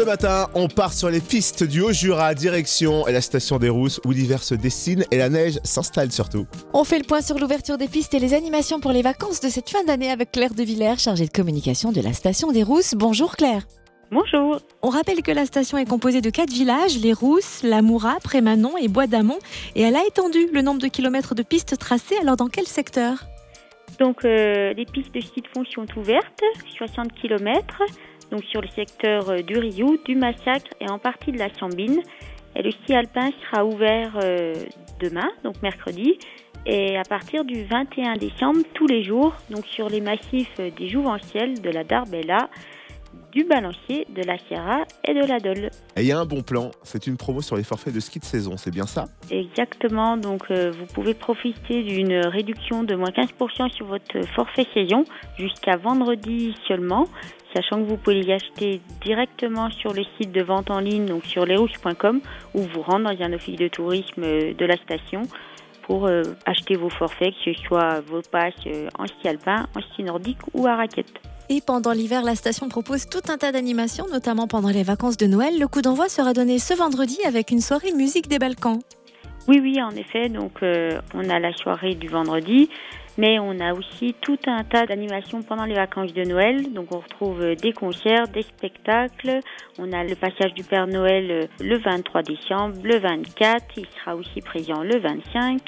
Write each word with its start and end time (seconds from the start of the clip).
Ce 0.00 0.04
matin, 0.06 0.46
on 0.54 0.66
part 0.66 0.94
sur 0.94 1.10
les 1.10 1.20
pistes 1.20 1.62
du 1.62 1.82
Haut-Jura, 1.82 2.32
direction 2.32 3.04
la 3.04 3.20
station 3.20 3.58
des 3.58 3.68
Rousses, 3.68 4.00
où 4.06 4.12
l'hiver 4.12 4.42
se 4.42 4.54
dessine 4.54 5.04
et 5.10 5.18
la 5.18 5.28
neige 5.28 5.58
s'installe 5.62 6.10
surtout. 6.10 6.46
On 6.72 6.84
fait 6.84 6.98
le 6.98 7.04
point 7.04 7.20
sur 7.20 7.38
l'ouverture 7.38 7.76
des 7.76 7.86
pistes 7.86 8.14
et 8.14 8.18
les 8.18 8.32
animations 8.32 8.80
pour 8.80 8.92
les 8.92 9.02
vacances 9.02 9.42
de 9.42 9.50
cette 9.50 9.68
fin 9.68 9.84
d'année 9.84 10.10
avec 10.10 10.32
Claire 10.32 10.54
de 10.54 10.62
Villers, 10.62 10.96
chargée 10.96 11.26
de 11.26 11.30
communication 11.30 11.92
de 11.92 12.00
la 12.00 12.14
station 12.14 12.50
des 12.50 12.62
Rousses. 12.62 12.94
Bonjour 12.96 13.36
Claire. 13.36 13.64
Bonjour. 14.10 14.60
On 14.80 14.88
rappelle 14.88 15.20
que 15.20 15.32
la 15.32 15.44
station 15.44 15.76
est 15.76 15.84
composée 15.84 16.22
de 16.22 16.30
quatre 16.30 16.50
villages, 16.50 16.96
les 16.98 17.12
Rousses, 17.12 17.60
la 17.62 17.82
Moura, 17.82 18.16
Prémanon 18.24 18.78
et 18.78 18.88
Bois 18.88 19.06
d'Amont, 19.06 19.38
et 19.74 19.82
elle 19.82 19.96
a 19.96 20.06
étendu 20.06 20.48
le 20.50 20.62
nombre 20.62 20.80
de 20.80 20.88
kilomètres 20.88 21.34
de 21.34 21.42
pistes 21.42 21.76
tracées. 21.76 22.16
Alors 22.22 22.38
dans 22.38 22.48
quel 22.48 22.66
secteur? 22.66 23.26
Donc 23.98 24.24
euh, 24.24 24.72
les 24.72 24.86
pistes 24.86 25.14
de 25.14 25.20
ski 25.20 25.42
de 25.42 25.48
fond 25.48 25.64
sont 25.66 25.98
ouvertes, 25.98 26.42
60 26.78 27.12
km, 27.20 27.82
donc 28.30 28.44
sur 28.44 28.60
le 28.60 28.68
secteur 28.68 29.30
euh, 29.30 29.42
du 29.42 29.58
Rioux, 29.58 29.98
du 30.04 30.14
Massacre 30.14 30.70
et 30.80 30.88
en 30.88 30.98
partie 30.98 31.32
de 31.32 31.38
la 31.38 31.52
Sambine. 31.54 32.00
Et 32.56 32.62
le 32.62 32.70
ski 32.70 32.94
alpin 32.94 33.30
sera 33.42 33.64
ouvert 33.64 34.18
euh, 34.22 34.54
demain, 35.00 35.28
donc 35.44 35.62
mercredi, 35.62 36.18
et 36.66 36.98
à 36.98 37.04
partir 37.04 37.44
du 37.44 37.64
21 37.64 38.14
décembre 38.14 38.60
tous 38.74 38.86
les 38.86 39.02
jours, 39.02 39.34
donc 39.50 39.66
sur 39.66 39.88
les 39.88 40.00
massifs 40.00 40.52
euh, 40.58 40.70
des 40.76 40.88
Jouvenciels, 40.88 41.60
de 41.60 41.70
la 41.70 41.84
Darbella, 41.84 42.50
du 43.32 43.44
Balancier, 43.44 44.06
de 44.08 44.22
la 44.22 44.38
Sierra 44.38 44.82
et 45.04 45.14
de 45.14 45.24
la 45.24 45.38
Dole. 45.38 45.70
Et 45.96 46.02
il 46.02 46.06
y 46.06 46.12
a 46.12 46.18
un 46.18 46.24
bon 46.24 46.42
plan, 46.42 46.70
c'est 46.82 47.06
une 47.06 47.16
promo 47.16 47.40
sur 47.42 47.56
les 47.56 47.64
forfaits 47.64 47.94
de 47.94 48.00
ski 48.00 48.18
de 48.18 48.24
saison, 48.24 48.56
c'est 48.56 48.70
bien 48.70 48.86
ça? 48.86 49.06
Exactement, 49.30 50.16
donc 50.16 50.50
euh, 50.50 50.70
vous 50.70 50.86
pouvez 50.86 51.14
profiter 51.14 51.82
d'une 51.82 52.14
réduction 52.26 52.82
de 52.82 52.94
moins 52.94 53.10
15% 53.10 53.70
sur 53.70 53.86
votre 53.86 54.26
forfait 54.34 54.66
saison 54.74 55.04
jusqu'à 55.38 55.76
vendredi 55.76 56.54
seulement, 56.66 57.06
sachant 57.54 57.82
que 57.82 57.88
vous 57.88 57.96
pouvez 57.96 58.22
les 58.22 58.32
acheter 58.32 58.80
directement 59.02 59.70
sur 59.70 59.92
le 59.92 60.04
site 60.18 60.32
de 60.32 60.42
vente 60.42 60.70
en 60.70 60.80
ligne, 60.80 61.06
donc 61.06 61.24
sur 61.24 61.46
lesrouches.com, 61.46 62.20
ou 62.54 62.62
vous 62.62 62.82
rendre 62.82 63.12
dans 63.12 63.24
un 63.24 63.32
office 63.32 63.56
de 63.56 63.68
tourisme 63.68 64.22
euh, 64.24 64.54
de 64.54 64.64
la 64.64 64.76
station 64.76 65.22
pour 65.90 66.06
euh, 66.06 66.22
acheter 66.46 66.76
vos 66.76 66.88
forfaits, 66.88 67.34
que 67.44 67.52
ce 67.52 67.62
soit 67.62 68.00
vos 68.06 68.22
passes 68.22 68.54
euh, 68.66 68.88
en 68.96 69.06
ski 69.06 69.28
alpin, 69.28 69.66
en 69.76 69.80
ski 69.80 70.04
nordique 70.04 70.38
ou 70.54 70.66
à 70.68 70.76
raquette. 70.76 71.20
Et 71.52 71.60
pendant 71.60 71.90
l'hiver, 71.90 72.22
la 72.22 72.36
station 72.36 72.68
propose 72.68 73.08
tout 73.08 73.22
un 73.28 73.36
tas 73.36 73.50
d'animations, 73.50 74.06
notamment 74.08 74.46
pendant 74.46 74.68
les 74.68 74.84
vacances 74.84 75.16
de 75.16 75.26
Noël. 75.26 75.58
Le 75.58 75.66
coup 75.66 75.82
d'envoi 75.82 76.08
sera 76.08 76.32
donné 76.32 76.60
ce 76.60 76.74
vendredi 76.74 77.18
avec 77.26 77.50
une 77.50 77.60
soirée 77.60 77.90
musique 77.90 78.28
des 78.28 78.38
Balkans. 78.38 78.78
Oui, 79.48 79.58
oui, 79.60 79.82
en 79.82 79.90
effet. 79.90 80.28
Donc, 80.28 80.62
euh, 80.62 81.00
on 81.12 81.28
a 81.28 81.40
la 81.40 81.52
soirée 81.52 81.96
du 81.96 82.06
vendredi, 82.06 82.70
mais 83.20 83.38
on 83.38 83.60
a 83.60 83.74
aussi 83.74 84.14
tout 84.22 84.38
un 84.46 84.64
tas 84.64 84.86
d'animations 84.86 85.42
pendant 85.42 85.66
les 85.66 85.74
vacances 85.74 86.14
de 86.14 86.22
Noël. 86.24 86.72
Donc, 86.72 86.94
on 86.94 87.00
retrouve 87.00 87.42
euh, 87.42 87.54
des 87.54 87.74
concerts, 87.74 88.28
des 88.28 88.40
spectacles. 88.40 89.40
On 89.78 89.92
a 89.92 90.02
le 90.04 90.14
passage 90.14 90.54
du 90.54 90.64
Père 90.64 90.86
Noël 90.86 91.30
euh, 91.30 91.46
le 91.60 91.76
23 91.76 92.22
décembre, 92.22 92.76
le 92.82 92.98
24. 92.98 93.62
Il 93.76 93.86
sera 93.98 94.16
aussi 94.16 94.40
présent 94.40 94.82
le 94.82 94.98
25. 94.98 95.60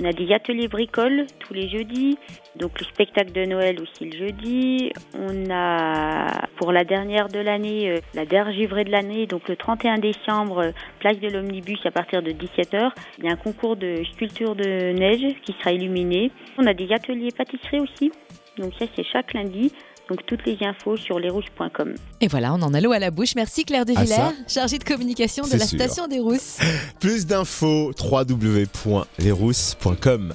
On 0.00 0.04
a 0.04 0.12
des 0.12 0.32
ateliers 0.32 0.66
bricoles 0.66 1.26
tous 1.40 1.54
les 1.54 1.68
jeudis. 1.68 2.18
Donc, 2.56 2.80
le 2.80 2.86
spectacle 2.86 3.32
de 3.32 3.44
Noël 3.44 3.80
aussi 3.80 4.06
le 4.06 4.18
jeudi. 4.18 4.90
On 5.14 5.50
a, 5.50 6.48
pour 6.56 6.72
la 6.72 6.84
dernière 6.84 7.28
de 7.28 7.38
l'année, 7.38 7.90
euh, 7.90 7.96
la 8.14 8.24
dernière 8.24 8.52
givrée 8.52 8.84
de 8.84 8.90
l'année, 8.90 9.26
donc 9.26 9.48
le 9.48 9.56
31 9.56 9.98
décembre, 9.98 10.72
place 10.98 11.18
de 11.20 11.28
l'Omnibus 11.28 11.78
à 11.84 11.90
partir 11.90 12.22
de 12.22 12.32
17h. 12.32 12.90
Il 13.18 13.24
y 13.24 13.28
a 13.28 13.32
un 13.32 13.36
concours 13.36 13.76
de 13.76 14.02
sculpture 14.12 14.56
de 14.56 14.92
neige 14.92 15.36
qui 15.44 15.54
sera 15.60 15.72
illuminé. 15.72 16.32
On 16.58 16.66
a 16.66 16.74
des 16.80 16.92
ateliers 16.92 17.30
pâtisserie 17.30 17.78
aussi. 17.80 18.10
Donc 18.58 18.72
ça, 18.78 18.84
c'est 18.96 19.04
chaque 19.04 19.32
lundi. 19.34 19.72
Donc 20.08 20.24
toutes 20.26 20.44
les 20.44 20.58
infos 20.62 20.96
sur 20.96 21.20
lesrouges.com. 21.20 21.94
Et 22.20 22.26
voilà, 22.26 22.52
on 22.52 22.60
en 22.62 22.74
a 22.74 22.80
l'eau 22.80 22.90
à 22.90 22.98
la 22.98 23.12
bouche. 23.12 23.36
Merci 23.36 23.64
Claire 23.64 23.84
de 23.84 23.92
Villers, 23.92 24.06
ça, 24.06 24.32
chargée 24.48 24.78
de 24.78 24.84
communication 24.84 25.46
de 25.46 25.52
la 25.52 25.64
sûr. 25.64 25.78
station 25.78 26.08
des 26.08 26.18
Rousses. 26.18 26.58
Plus 27.00 27.26
d'infos, 27.26 27.92
www.lesrousses.com. 27.96 30.34